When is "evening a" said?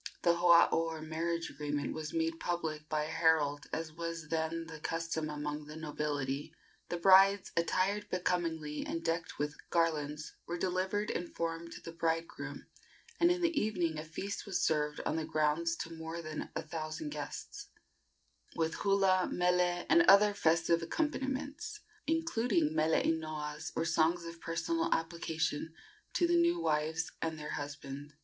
13.61-14.03